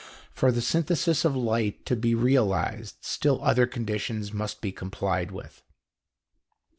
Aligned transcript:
For 0.31 0.51
the 0.51 0.63
synthesis 0.63 1.25
of 1.25 1.35
light 1.35 1.85
to 1.85 1.95
be 1.95 2.15
realized, 2.15 2.95
still 3.01 3.39
other 3.43 3.67
conditions 3.67 4.33
must 4.33 4.59
be 4.59 4.71
complied 4.71 5.29
with. 5.29 5.61